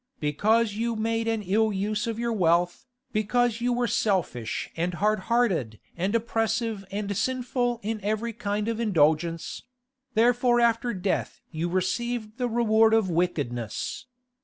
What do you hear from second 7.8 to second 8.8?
in every kind of